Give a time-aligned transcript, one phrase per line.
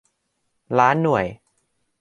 [0.79, 1.25] ล้านหน่วย